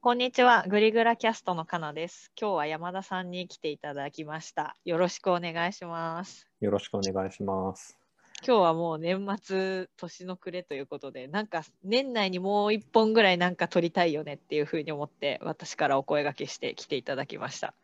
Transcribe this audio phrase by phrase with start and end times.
[0.00, 2.30] こんにちは、グリグラキャストのかなです。
[2.40, 4.76] 今日は山田さんに来ていただきました。
[4.84, 6.46] よろしくお願いします。
[6.60, 7.98] よろしくお願いします。
[8.46, 17.74] 今日はもう年末年の暮れということで、なんか年内にもう一本ぐらいなんか撮りたいよねっていうふうに思って、私からお声掛けして来ていただきました。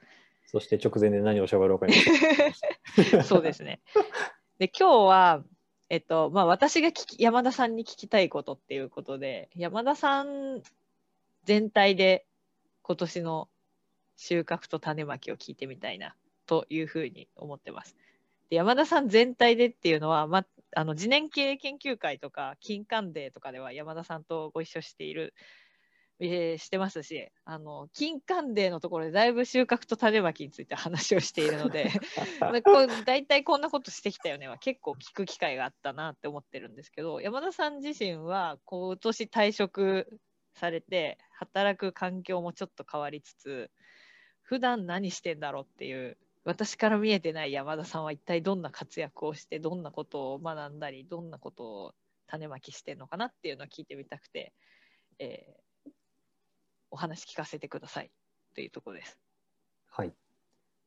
[0.47, 1.95] そして直前で何を喋ろうかに。
[3.27, 3.81] そうですね。
[4.61, 5.43] で、今日は、
[5.91, 10.63] えっと、まあ、私が聞き山田さんに聞きたいことっていうことで、山田さん
[11.45, 12.27] 全体で
[12.83, 13.49] 今年の
[14.17, 16.15] 収穫と種まきを聞いてみたいな
[16.47, 17.97] というふうに思ってます。
[18.51, 20.45] で山田さん全体でっていうのは、ま、
[20.77, 25.35] あの次年系研究会とか金環デーとかでは山田さんとご一緒している、
[26.21, 31.91] えーしてますしあの金環デーのところでだいぶ収穫と種まきについて話をしているので
[32.41, 40.21] まあこう大体こんなことしてきたよねは結構聞く機会があったなって思ってるんですけど山田さん自身は今年退職
[40.55, 43.71] されて働く環境もちょっと変わりつつ
[44.43, 51.93] 普段何してんだろうっていう私から見えてない山田さんは一体どんな活躍をしてどんなことを学んだりどんなことを
[52.27, 54.53] 種まきしてんのかなっていうのを聞いてみたくて、
[55.19, 55.65] えー
[56.91, 58.11] お話聞かせてください
[58.55, 59.19] というところです。
[59.91, 60.13] はい。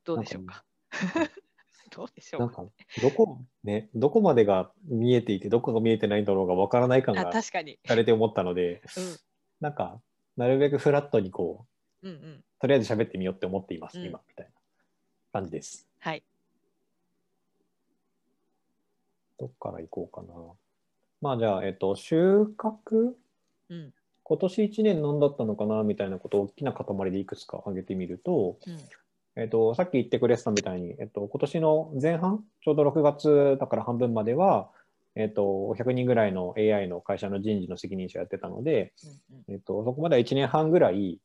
[0.05, 0.63] どうでしょうか？
[0.89, 1.29] はい
[1.91, 2.69] どうでしょなんうかか、
[3.01, 7.77] どこ、ね、どこまでが見えていて、どこが見えてないんだろうがわからない感あが確かに。
[7.85, 8.81] されて思ったので、
[9.61, 9.99] なんか、
[10.35, 11.65] なるべくフラットにこ
[12.03, 12.43] う、うんうんうん。
[12.59, 14.51] とりあえず喋ってみようって思っています、うん今、みたいな
[15.33, 15.87] 感じです。
[15.99, 16.23] はい。
[19.39, 20.33] どっから行こうかな。
[21.21, 23.13] まあじゃあ、えっと、収穫？
[23.69, 23.93] うん
[24.29, 28.77] 今年1年何だったのかなみたいなことを大きな塊でいくつか挙げてみると、うん
[29.37, 34.69] えっと、さっき言ってくれてたみたいに、えっと、今年の前半、ちょうど6月だから半分までは、
[35.19, 38.93] えっと、100人ぐらいの AI の会社の人事の責任者やってたので、
[39.47, 41.19] うんえっと、そこまでは1年半ぐらい、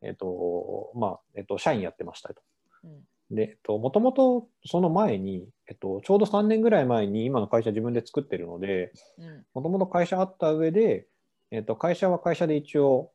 [0.00, 2.40] えっと、まあ、えっと、社員やってましたと。
[2.84, 3.36] うん。
[3.36, 9.44] で、えっと、もともとその前に、えっと、ちょうど3年ぐらい前に今の会社自分で作ってるので、うん。
[9.54, 11.08] もともと会社あった上で、
[11.50, 13.10] えっと、会社は会社で一応、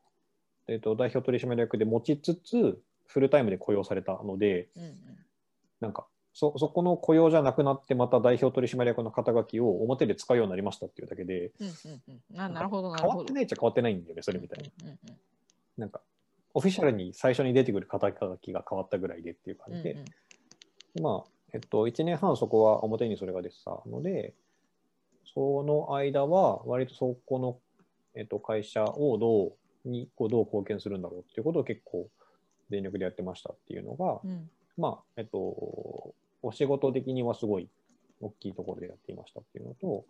[0.68, 4.92] えっと、代表取締役で持ちつつ、フルタイムで雇用されたので、うんうん。
[5.80, 6.06] なんか
[6.38, 11.72] そ、そこの雇用じゃなくなって、また代表取締役の肩書きを表で使うようになりましたっていうだけで、うんうん
[12.34, 12.40] うん。
[12.40, 13.12] あなるほどなるほど。
[13.12, 13.32] 変わって。
[13.32, 14.70] ないっちゃ変わってないんだよね、それみたいな。
[14.84, 14.98] うんうん
[15.78, 16.00] なんか、
[16.54, 21.02] オフィシャルに最初に出てくる肩書きが変わったぐらいでっていう感じで、うんうん。
[21.02, 23.82] まあ、えっと、1年半そこは表にそれが出てた。
[23.86, 24.34] ので、
[25.34, 27.58] その間は割とそこの、
[28.14, 29.54] えっと、会社をど
[29.84, 32.08] うにこうどう貢献するんだろうっていうことを結構
[32.70, 34.50] 全力でやってましたっていうのが、うん。
[34.78, 37.68] まあ、えっと、お仕事的にはすごい
[38.20, 40.04] 大きいところでやっていましたっていうのと、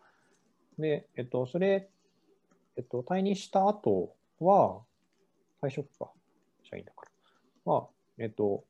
[0.79, 1.89] で、えっと、それ、
[2.77, 4.81] えっと、退任した後は、
[5.63, 6.11] 退職か、
[6.63, 7.03] 社員だか
[7.65, 7.73] ら。
[7.73, 7.89] は、
[8.19, 8.65] えっと、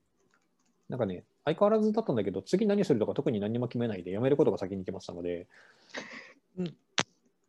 [0.88, 5.46] なんかね、相変わらずだったんだけど、次何するとか特に何も決めないで、辞めることが先に決まってたので、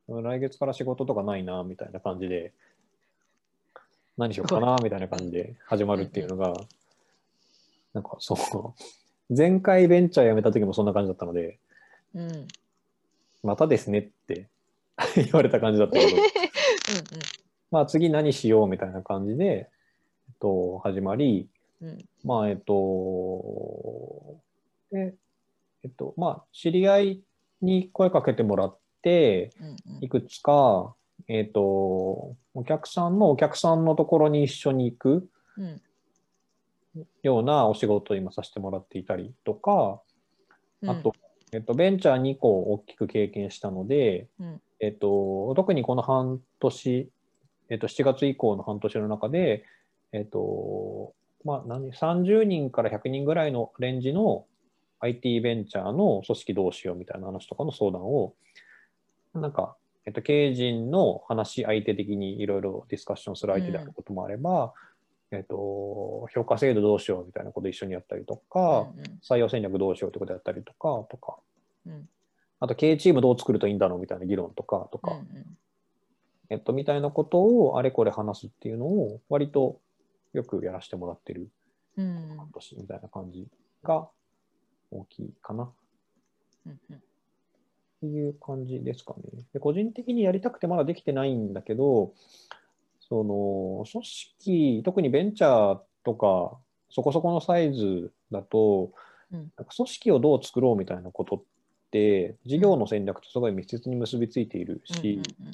[0.07, 2.53] 来月から仕事とかないな、みたいな感じで、
[4.17, 6.53] 何しようかな、みたいな感じで始まるっていうのが、
[7.93, 8.83] なんかそう、
[9.29, 11.57] 前回ベンチャー辞めた時もそんな感じだったので、
[12.15, 12.47] うんうんうん
[13.43, 14.47] またですねって
[15.15, 16.17] 言われた感じだったけど、
[17.71, 21.47] まあ次何しようみたいな感じで、えっと、始まり、
[21.81, 22.05] うんうん。
[22.23, 24.37] まあ、えっと、
[24.91, 25.15] で、
[25.83, 27.21] えっと、まあ、知り合い
[27.61, 30.03] に声かけてもらって、うんうん。
[30.03, 30.95] いくつか、
[31.27, 31.61] えっと、
[32.53, 35.29] お客さんのお客さんのところに一緒に行く。
[35.57, 35.81] うん
[37.23, 40.01] ようなお仕事を今させてもらっていたりとか、
[40.81, 40.89] うん。
[40.89, 41.13] あと、
[41.51, 44.61] えっと、ベンチャー2個大きく経験したので、うん。
[44.79, 47.09] えっと、特にこの半年、
[47.69, 49.65] えっと、7月以降の半年の中で、
[50.11, 51.13] えっと、
[51.43, 54.45] まあ、何、30人から100人ぐらいのレンジの
[54.99, 58.33] IT ベンチャーの組織どうしようみたいな話とかの相談を、
[59.33, 59.75] なんか、
[60.05, 64.73] えっと、経営陣の話し相手的にいろいろディスカッションする相手であることもあれば、
[65.31, 69.19] えっと、評価制度どうしようみたいなことを一緒にやったりとか、うんうん。
[69.21, 71.37] 採用戦略どうしようってことやったりとか、とか、
[71.85, 72.09] うん。
[72.59, 75.57] あと経営チームどう作るといいんだろうみたいな議論とか、とか、うんうん。
[76.49, 79.79] えっと、みたいなことをあれこれ話すっていうのを割と
[80.33, 81.49] よくやらせてもらってる
[81.97, 82.01] う
[82.53, 83.47] 年みたいな感じ
[83.83, 84.07] が
[84.91, 85.63] 大きいかな。
[85.63, 85.71] っ
[86.67, 87.01] うんうん。
[87.99, 89.43] ていう感じですかね。
[89.53, 92.13] で個人的にやりたくてまだできてないんだけど、
[93.07, 96.57] その組織、特にベンチャーとか
[96.89, 98.91] そこそこのサイズだと、
[99.31, 99.51] うん。
[99.57, 101.41] 組織をどう作ろうみたいなことっ
[101.91, 105.51] て、事業の戦略とすごい密接に結びついているし、うん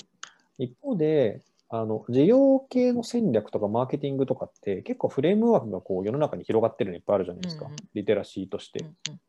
[0.59, 7.77] 一方で、あの事業系の戦略とかマーケティングとかって結構フレームワークがこう世の中に広がってるのいっぱいあるじゃないですか、うんうん。
[7.95, 9.19] リテラシーとして、うん。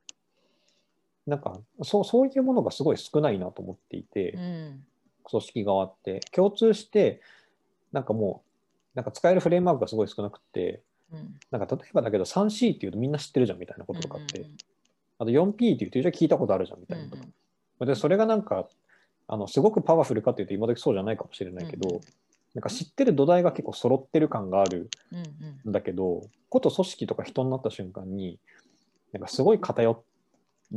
[1.26, 4.84] なんかそうそういうものがすごい少ないなと思っていて、うん。
[5.24, 6.20] 組織側って。
[6.32, 7.22] 共通して
[7.94, 8.42] なんかも
[8.94, 10.82] うなんか使えるフレームワークがすごい少なくて
[11.12, 11.34] うん。
[11.50, 14.56] なんか例えばだけど 3C っていうとみんな知ってるじゃんみたいなこととかって、うんうん
[15.16, 17.16] あと 4P っていうとじゃあ聞いたことあるじゃんみたいなこ
[17.78, 18.66] と、でそれがなんか
[19.28, 22.02] あのすごくパワフルかっていうと今時そうじゃないかもしれないけど、うんうん。
[22.54, 25.70] なんか知ってる土台が結構揃ってる感があるうんうん。
[25.70, 28.40] んだけどこと組織とか人になった瞬間に
[29.12, 30.00] なんかすごい偏っ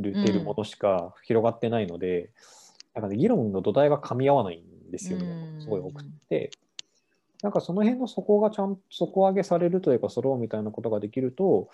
[0.00, 2.30] てるものしか広がってないので、
[2.94, 6.50] なんかね、議論の土台が噛み合わないんですよね、うんすごい多くて。
[7.42, 11.70] なんかその辺の底がちゃんと底上げされるというか、揃うみたいなことができると、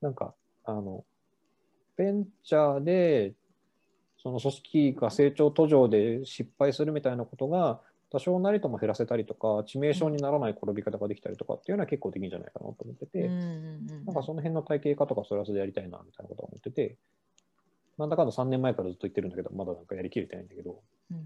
[0.00, 0.34] なんか、
[0.64, 1.04] あの、
[1.96, 3.34] ベンチャーで、
[4.22, 7.80] その組織が成長途上で失敗するみたいなことが、
[8.10, 13.44] 多少なりとも減らせたりとか、致命傷にならない転び方ができたりとかっていうのは結構できるんじゃないかなと思ってて、うんうんう
[14.02, 16.96] んなんかその辺の体系化とかそれはそれでやりたいなみたいなことは思ってて、
[17.98, 20.80] なんだかんだ3年前からずっと言ってるんだけど、まだなんかやりきれてないんだけど、
[21.10, 21.24] うんうん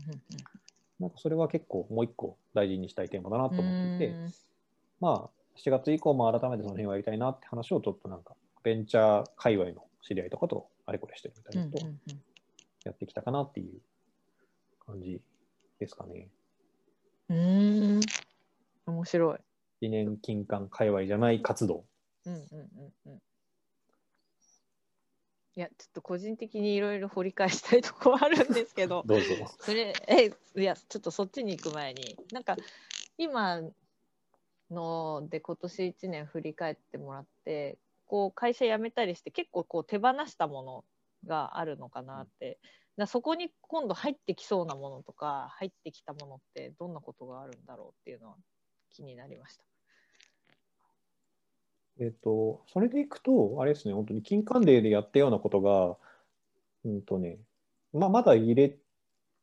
[1.03, 4.33] なんかそれは結構もう一個大事にしたいテーマだなとうん思っていて、うん
[5.01, 11.91] まあ、7月以降も改めてその辺をやりたいなって話をちょっとなんか、ベンチャー界隈の知り合いとかとあれこれしてるみたいなことを
[12.85, 13.81] やってきたかなっていう
[14.87, 15.21] 感じ
[15.81, 16.29] ですかね。
[17.29, 18.01] うん
[18.87, 19.39] 面白い。
[19.81, 21.85] 理念金管界隈じゃない活動。
[22.27, 23.23] うんうんうんうん
[25.55, 29.27] いや、ちょっと個人的にいろいろ掘り返したいとこはあるんですけど、 どうぞ。
[29.61, 32.57] それ、え、いや、ちょっとそっちに行く前に、なんか、
[33.19, 33.61] 今
[34.71, 40.85] ので今年1年振り返ってもらって、こう、会社辞めたりして、結構こう手放したもの
[41.27, 42.59] があるのかなって。
[42.97, 48.37] だそこに今度入ってきそうなものとか、入ってきたものってどんなことがあるんだろうっていうのは
[48.91, 49.65] 気になりました。
[52.00, 55.97] えっと、それでいくと、あれですね、本当に金管デーでやったようなことが、
[56.85, 57.39] うんとね、
[57.93, 58.77] まあ、まだ入れ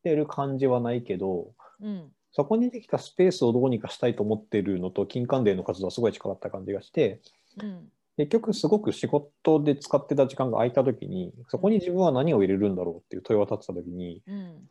[0.02, 2.12] てる感じはないけど、うん。
[2.32, 7.20] そこにできたスペースをどうにかしたいと思ってるのと、金管デーの活動はすごい近かった感じがして、
[7.62, 7.90] うん。
[8.16, 14.68] 結局すごく仕事で使ってた時間が空いた時に、そこに自分は何を入れるんだろうっていう問いを立てた時に、うん。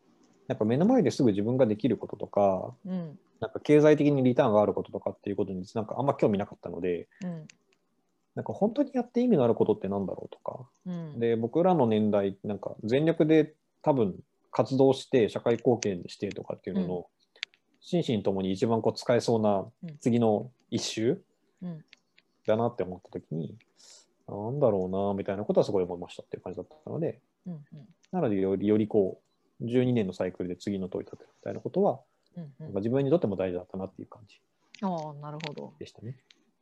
[0.47, 3.19] なんか目の前ですぐ自分ができることとか、うん。
[3.39, 7.47] なんか経済的にリターンがあることとかっていうことになんかあんま興味なかったので、うん。
[8.35, 11.19] なんか本当にやって意味のあることってなんだろうとか、うん。
[11.19, 14.15] で僕らの年代なんか全力で多分
[14.51, 17.07] 活動して社会貢献してとかっていうのの、
[17.81, 21.21] 心身ともに一番こう使えそうなうん次の一周
[21.61, 21.83] うん
[22.45, 23.55] だなって思った時に、
[24.27, 27.53] なんだろうなみたいなことはすごい思いましたっていう感じだったのでうん。
[27.53, 27.61] うん。
[28.11, 29.21] なのでよりよりこ
[29.61, 31.99] う12年のサイクルで次の問い立てるみたいなことは、
[32.37, 32.53] うん。
[32.59, 34.39] なんか自分にとっても大事だったなっていう感じ
[34.81, 35.73] ああ、なるほど。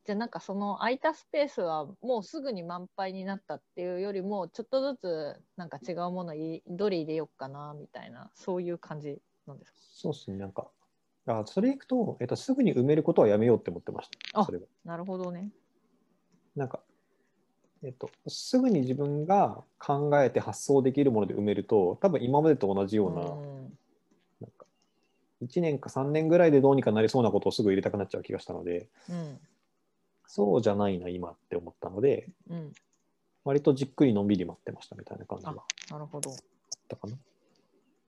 [0.08, 9.78] じゃあなんかその空いたスペースはもうすぐに満杯になったっていうよりもちょっとずつなんか違うものいどれ入れようかなみたいなそういう感じなんですか？
[9.92, 10.38] そうですね。
[10.38, 10.68] なんか
[11.26, 14.40] あそれいくと、えっと、すぐに埋めることはやめようって思ってました。
[14.40, 14.64] あそれは。
[14.86, 15.50] なるほどね。
[16.56, 16.80] なんか、
[17.84, 23.78] えっと、すぐに自分が考えて発想できるもので埋めると、多分今までと同じような、ん。
[24.40, 24.66] なんか、
[25.42, 29.40] 1年か3年ぐらいでどうにかなりそうなことをすぐ入れたくなっちゃう気がしたので、うん
[30.28, 32.74] そうじゃないな、今って思ったので、うん
[33.44, 35.54] 割とじっくりのんびり待ってましたみたいな感じが
[35.90, 36.32] なるほど。
[36.90, 37.18] たかな。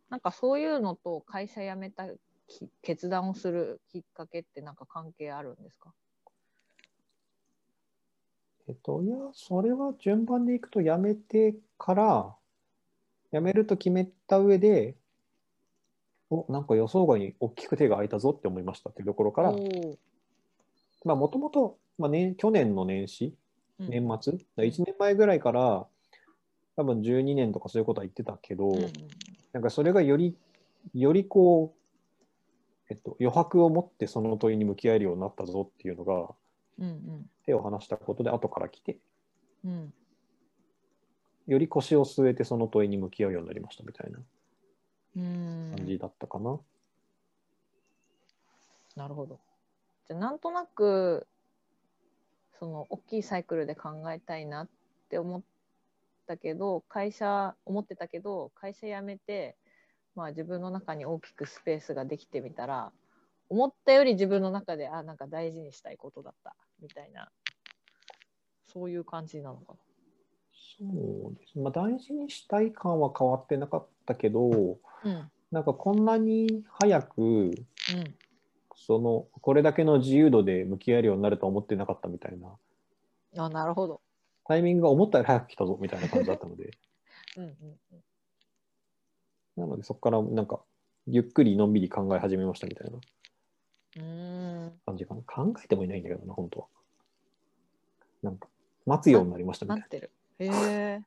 [0.10, 2.08] なんかそういうのと会社辞めた
[2.48, 5.94] き決断をするきっかけってなんか関係あるんですか？
[8.68, 12.36] えっと、いや、それは順番でいくと、辞めてから、
[13.32, 14.96] 辞めると決めた上で、
[16.30, 19.54] お、なんか予想外に大きく手が空いたぞって思いましたっていうところから、
[21.06, 23.36] まあ、もともと、まあね、去年の年始、
[23.80, 23.90] うん。
[23.90, 25.86] 年末、1年前ぐらいから、
[26.76, 28.94] 多分12年とかそういうことは言ってたけど、うんうん
[29.52, 30.38] なんかそれがより、
[30.94, 36.30] よりこう、えっと、余白を持ってその問いに向き合えるようになったぞっていうのが、
[36.78, 39.00] うん手を離したことで後から来て、
[39.66, 39.94] うんうん。
[41.48, 44.20] より腰を据えてその問いに向き合うようになりましたみたいな
[45.18, 45.74] うん。
[45.76, 46.60] 感じだったかな。
[48.96, 49.40] なるほど。
[50.08, 51.26] じゃあなんとなく
[52.60, 54.70] その大きいサイクルで考えたいなっ
[55.10, 55.42] て思っ
[56.28, 59.56] たけど会社思ってたけど会社辞めて、
[60.16, 62.92] まあ、自分の中に大きくスペースができてみたら
[63.50, 67.30] 思ったより自分の中であなんか大事にしたいことだったみたいな
[68.72, 69.76] そういう感じなのか
[70.78, 71.60] そうです。
[71.60, 74.50] まあ、大事にしたい感は変わってなかったけど、
[75.04, 75.12] な。
[75.12, 77.54] うんなんかこんなに早くうん
[78.80, 84.02] そのこれだけの自由度で向き合えるようになるとは思ってなかったみたいなあなるほど。
[84.46, 86.72] タイミングが思ったより早く来たぞみたいな感じだったので
[87.38, 87.52] うんうん
[87.92, 88.00] うん。
[89.58, 90.62] なのでそこからなんか
[91.08, 92.98] ゆっくりのんびり考え始めましたみたいな
[93.98, 96.66] うーん感じかな考えてもいないんだけどな本当は
[98.24, 98.48] なんか
[98.86, 100.12] 待つようになりましたみたいな待ってる。
[100.40, 101.02] へえ。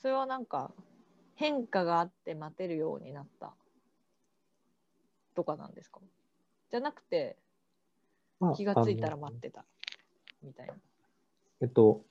[0.00, 0.70] それはなんか
[1.34, 3.54] 変化があって待てるようになった
[5.34, 6.00] とかなんですか？
[6.70, 7.36] じゃなくて
[8.40, 9.64] まあ気がついたら待ってた
[10.42, 10.74] みたいな。
[11.60, 12.02] えっと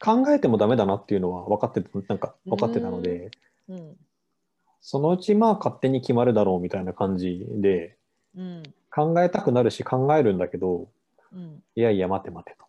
[0.00, 3.30] 考えてもダメだなっていうのは分かってたなんか分かってたので
[3.68, 3.96] うん。
[4.80, 7.96] そのうちまあ勝手に決まるだろうみたいな感じで
[8.36, 10.88] うん考えたくなるし考えるんだけど
[11.32, 11.62] うん。
[11.74, 12.64] いやいや待て待てと。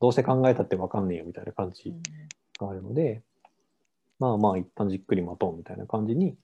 [0.00, 2.02] どうせ考えたって分かんねえよみたいな感じうん
[2.58, 3.22] があるので、
[4.18, 6.36] まあまあ一旦じっくり待とうみたいな感じに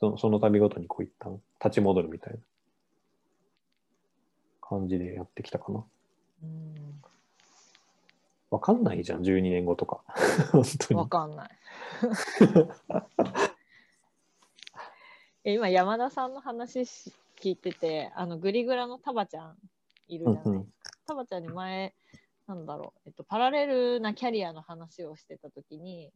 [0.00, 2.38] そのその度ごとにこう一旦立ち戻るみたいな
[4.60, 5.84] 感じでやってきたかな
[6.42, 6.74] うん
[8.50, 10.02] 分かんないじゃん12年後とか
[10.52, 11.50] 本当にわかんない。
[15.44, 19.56] え今山田さんの話し聞いててあのグリグラのタバちゃん
[20.08, 20.50] いるじゃないですか。
[20.50, 20.72] うんうん
[21.06, 21.94] タバちゃんに前
[22.46, 26.12] なんだろう、えっと、パラレルなキャリアの話をしてた時に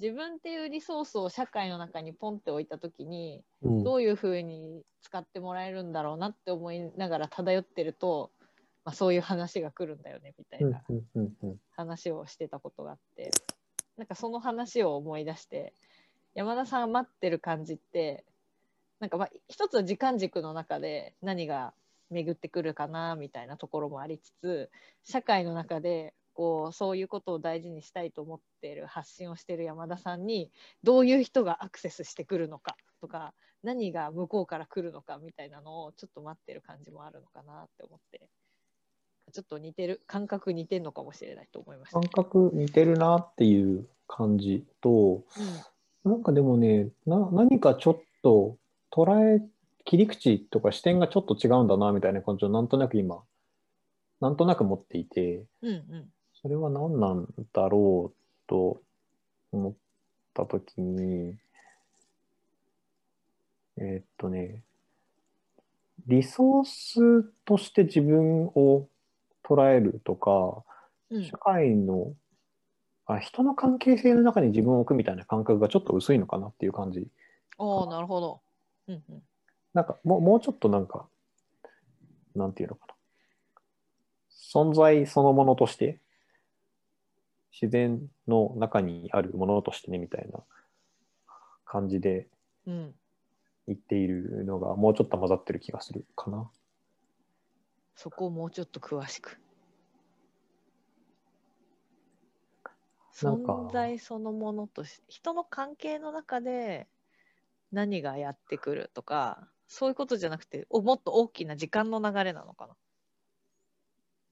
[0.00, 3.84] 自分っていうリソースを社会の中にポンって置いた時にうん。
[3.84, 8.30] どういうふうに使ってもらえるんだろうなって思いながら漂ってると、
[8.84, 10.82] まあ、そういう話が来るんだよねみたいな
[11.76, 13.30] 話をしてたことがあって
[13.96, 15.72] なんかその話を思い出して
[16.34, 18.24] 山田さんが待ってる感じって
[19.00, 21.72] なんかまあ一つは時間軸の中で何が
[22.10, 24.70] 巡ってくるかなみたいなところもありつつ
[25.04, 30.52] 社会の中でこうそういうことを大事にしたいと思っている発信をしている山田さんに
[30.84, 33.34] どういう人がアクセスしてくるのかとか
[33.64, 38.28] 何が向こうから来るのかみたいなのをちょっと待ってる感じもあるのかなって思って
[39.32, 42.00] ちょっと似てる感覚似てるのかもしれないと思いました。
[42.00, 45.24] 感覚似てるなっていう感じと
[46.04, 48.56] なんかでもねな何かちょっと
[48.92, 49.42] 捉え
[49.88, 53.22] 切り口とか視点がちょっと違うんだなみたいな感じをなんとなく今
[54.20, 56.04] なんとなく持っていてうんうん。
[56.42, 58.82] それは何なんだろうと
[59.50, 59.74] 思っ
[60.34, 61.36] た時に
[63.78, 64.62] えーっとね
[66.06, 68.86] リソースとして自分を
[69.42, 70.64] 捉えるとか
[71.10, 71.24] うん。
[71.24, 72.12] 社会の
[73.06, 77.08] あ人の関係性の中に自分を置くみたいな感覚がちょっと薄いのかなっていう感じ
[77.56, 78.42] おーなるほど。
[78.88, 79.22] うんうん
[79.74, 81.06] なんかもうもうちょっとなんか
[82.34, 82.94] なんていうのかな
[84.52, 86.00] 存在そのものとして
[87.60, 90.40] 自然の中にあるものとしてねみたいな
[91.64, 92.28] 感じで
[92.66, 92.94] うん
[93.66, 96.50] 言っているのがもうちょっと混ざってる気がするかな。
[97.94, 99.38] そこをもうちょっと詳しく。
[103.12, 106.86] 存在そのものとして人の関係の中で
[107.72, 112.74] 何がやってくるとかそういうことじゃなくておもっと大きな時間の流れなのかな？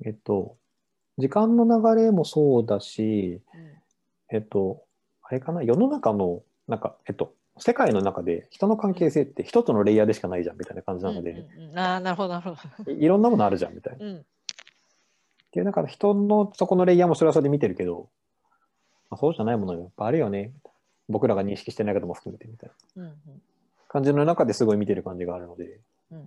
[0.05, 0.57] えっと
[1.19, 3.41] 時間の流れもそうだし
[4.31, 4.83] えっと
[5.23, 5.63] あれかな？
[5.63, 11.79] 世の中のなんかえっと世界の中で人の関係性って一つのレイヤーでしかないじゃんみたいな感じなので、うんうんうん。
[11.79, 12.91] ああなるほどなるほど。
[12.91, 14.05] いいろんなものあるじゃんみたいな。
[14.05, 14.27] っうん。
[15.53, 18.11] ていうだから人のそこのレイヤーもそれはそれで見てるけど、
[19.11, 20.53] まあ、そうじゃないものがやっぱあるよね。
[21.09, 23.03] 僕らが認識してないことも含めてみたいな。
[23.05, 23.43] うんうん
[23.89, 25.81] 感じの中ですごい見てる感じがあるので。
[26.11, 26.21] うんう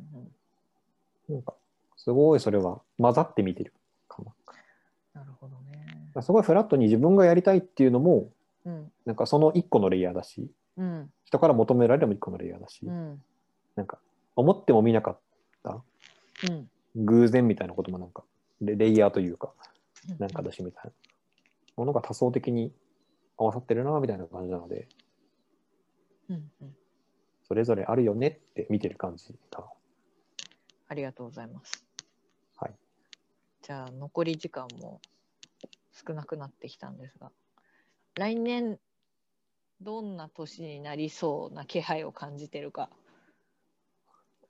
[1.31, 1.35] ん。
[1.35, 1.53] なんか
[1.97, 3.73] すごいそれは混ざって見てる
[4.07, 5.21] かな。
[5.21, 6.21] なるほどね。
[6.21, 8.29] すごいフラットに自分がやりたいっていうのも
[8.65, 8.91] うん。
[9.05, 11.11] なんかその一個のレイヤーだしうん。
[11.25, 13.21] 人から求められるも一個のレイヤーだし、うん。
[13.75, 13.99] なんか
[14.35, 15.19] 思っても見なかっ
[15.63, 15.81] た
[16.49, 16.69] うん。
[16.95, 18.23] 偶然みたいなこともなんか
[18.61, 19.51] レレイヤーというか
[20.17, 20.91] なんかだしみたいな。
[21.77, 22.73] ものが多層的に
[23.37, 24.87] 合わさってるなみたいな感じなので。
[26.29, 26.75] うんうん
[27.49, 29.67] それぞれあるよねって見てる感じかな。
[30.87, 31.83] ありがとうございます。
[32.55, 32.75] はい。
[33.63, 35.01] じゃあ残り時間も
[35.91, 37.31] 少なくなってきたんですが、
[38.13, 38.77] 来年
[39.81, 42.91] どんな年になりそうな気配を感じてるか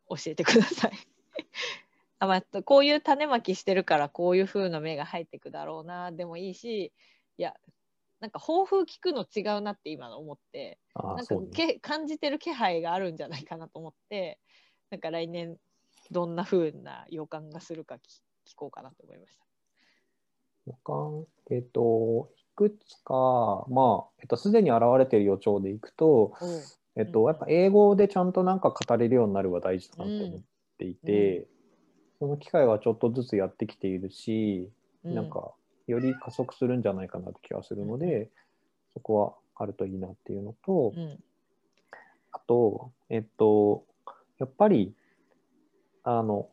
[0.10, 0.91] 教えてください。
[2.20, 6.91] あまあ、こういう種まきしてるからこういう風な芽が入ってくだろうなでもいいし
[7.38, 7.56] いや
[8.20, 11.48] なんか抱負聞くの違うなって今の思ってなんかね。
[11.54, 14.40] け感じてる気配があるんじゃないかなと思って
[14.90, 15.58] なんか来年
[16.12, 18.00] どんな風な予感がするか聞
[18.46, 19.46] 聞こうかなと思いました。
[20.68, 21.26] 予感？
[21.52, 26.62] えっといくつかまあえっとすでに現れている予兆でいくとおう
[26.96, 27.28] えっと、うん。
[27.28, 30.42] やっぱ英語でちゃんとなんか語れるようになるは大事だなと思っ
[30.78, 31.48] ていて、
[32.20, 34.70] その機会はちょっとずつやってきているし、
[35.06, 35.54] うなんか
[35.89, 38.29] より加速するんじゃないかなって気がするので、
[38.93, 41.19] そこはあるといいなっていうのと、うん。
[42.31, 43.84] あと、えっと、
[44.38, 44.93] やっぱり、
[46.03, 46.50] あの、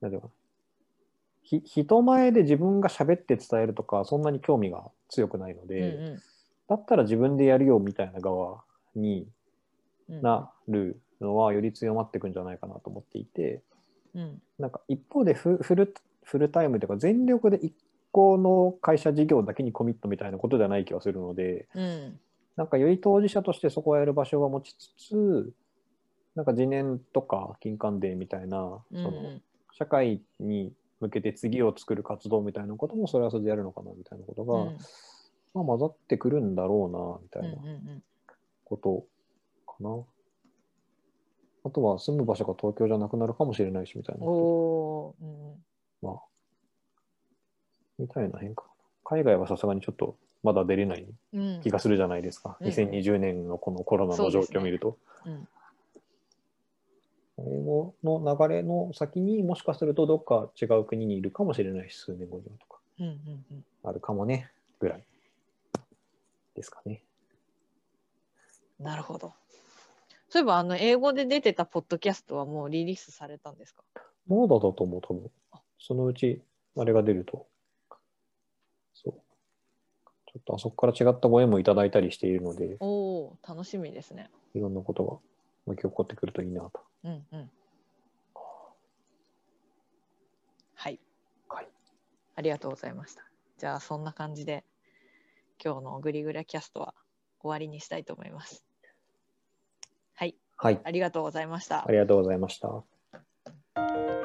[0.00, 0.32] なんていうのかな。
[1.44, 6.16] ひ人前で自分が喋って伝えるとか、そんなに興味が強くないのうんで、
[6.68, 8.62] だったら自分でやるよみたいな側
[8.94, 9.28] に
[10.08, 10.16] うん。
[10.16, 13.62] うんなるのはより強まっていくんじゃないかなと思っていて、
[14.14, 14.42] うん。
[14.58, 17.72] なんか一方でフフルフルタイムというか全力で一
[18.12, 22.20] 個の会社事業だけにコミットみたいなことではない気がするので、うん
[22.54, 25.52] なんかより当事者としてそこをやる場所を持ちつつ、
[26.34, 29.40] なんか次年とか金環デーみたいな、うんその
[29.72, 34.76] 社会に向けて次を作る活動みたいなこともそれはそれでやるのかなみたいなことが、うん
[35.54, 38.02] まあ、混ざってくるんだろうなみたいなうんうん
[38.64, 39.04] こと
[39.66, 40.04] かな。
[41.64, 44.30] あとは住む場所が東京じゃなくなるかもしれないしみたいなうん。
[44.30, 45.71] おーうんまあ、
[48.02, 48.64] みたいな変化。
[49.04, 52.56] 海外はさすがにちょっとまだ出れないうん気がするじゃないですか。
[52.60, 54.98] うん2020年のこのコロナの状況を見ると。
[55.24, 55.48] うん
[57.38, 65.04] 英語の流れの先にもしかするとどっか違う国にいるかもしれないし、数年後にはとか、うんうんうんあるかもね、ぐらい
[66.54, 67.02] ですかね。
[68.78, 69.32] なるほど。
[70.28, 73.82] そういえば、あの、英語で出てたポッドキャストはもうリリースされたんですか？
[74.28, 75.30] まだだと思う、多分。
[75.80, 76.42] そのうち、
[76.76, 77.46] あれが出ると。
[80.32, 82.86] ちょっとあそこから違ったご縁もいただいたりしているので、お
[83.26, 84.30] おー楽しみですね。
[84.54, 85.20] いろんなことがも
[85.66, 86.80] う一回起こってくるといいなと。
[87.04, 87.50] うんうん。
[90.74, 90.98] はい。
[91.48, 91.68] はい。
[92.34, 93.22] ありがとうございました。
[93.58, 94.64] じゃあ、そんな感じで、
[95.62, 96.94] 今日のグリグラキャストは
[97.40, 98.64] 終わりにしたいと思います。
[100.14, 100.36] はい。
[100.56, 100.80] はい。
[100.82, 101.92] ありがとうございましたあ。
[101.92, 104.21] りがとうございました。